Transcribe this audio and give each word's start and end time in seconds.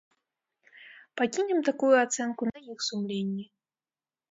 Пакінем 1.21 1.59
такую 1.69 1.91
ацэнку 2.05 2.51
на 2.51 2.59
іх 2.71 2.79
сумленні. 2.89 3.49